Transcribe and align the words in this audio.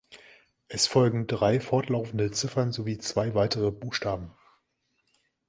Es 0.67 0.87
folgen 0.87 1.27
drei 1.27 1.59
fortlaufende 1.59 2.31
Ziffern 2.31 2.71
sowie 2.71 2.97
zwei 2.97 3.35
weitere 3.35 3.69
Buchstaben. 3.69 4.33